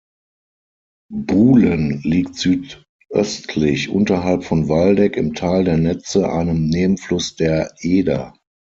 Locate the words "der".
5.63-5.77, 7.35-7.71